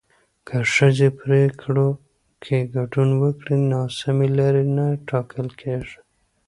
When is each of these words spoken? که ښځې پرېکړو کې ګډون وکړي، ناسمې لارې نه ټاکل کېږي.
که 0.47 0.57
ښځې 0.73 1.07
پرېکړو 1.21 1.87
کې 2.43 2.57
ګډون 2.75 3.09
وکړي، 3.21 3.55
ناسمې 3.73 4.27
لارې 4.37 4.63
نه 4.77 4.85
ټاکل 5.09 5.47
کېږي. 5.61 5.97